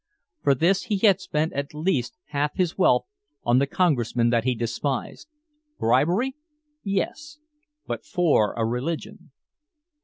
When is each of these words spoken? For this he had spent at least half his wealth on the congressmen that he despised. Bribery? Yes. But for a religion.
For 0.41 0.55
this 0.55 0.85
he 0.85 0.97
had 0.97 1.21
spent 1.21 1.53
at 1.53 1.75
least 1.75 2.17
half 2.29 2.55
his 2.55 2.75
wealth 2.75 3.05
on 3.43 3.59
the 3.59 3.67
congressmen 3.67 4.31
that 4.31 4.45
he 4.45 4.55
despised. 4.55 5.27
Bribery? 5.77 6.35
Yes. 6.81 7.37
But 7.85 8.03
for 8.03 8.55
a 8.57 8.65
religion. 8.65 9.29